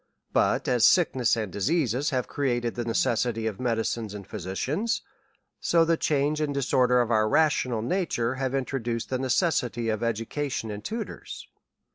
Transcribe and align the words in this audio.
But 0.33 0.67
as 0.67 0.83
sick 0.83 1.15
ness 1.15 1.35
and 1.35 1.51
diseases 1.53 2.09
have 2.09 2.25
created 2.27 2.73
the 2.73 2.83
necessity 2.83 3.45
of 3.45 3.59
medi 3.59 3.83
cines 3.83 4.15
and 4.15 4.25
physicians, 4.25 5.03
so 5.59 5.85
the 5.85 5.95
change 5.95 6.41
and 6.41 6.51
disorder 6.55 7.01
of 7.01 7.11
our 7.11 7.29
rational 7.29 7.83
nature 7.83 8.33
has 8.33 8.55
introduced 8.55 9.11
the 9.11 9.19
necessity 9.19 9.89
of 9.89 10.01
education 10.01 10.71
and 10.71 10.83
tutors. 10.83 11.47